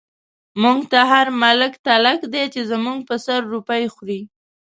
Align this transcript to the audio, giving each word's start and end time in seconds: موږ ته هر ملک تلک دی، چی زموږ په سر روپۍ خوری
موږ 0.61 0.79
ته 0.91 0.99
هر 1.11 1.27
ملک 1.41 1.73
تلک 1.87 2.19
دی، 2.33 2.43
چی 2.53 2.61
زموږ 2.71 2.99
په 3.09 3.15
سر 3.25 3.39
روپۍ 3.53 3.83
خوری 3.93 4.21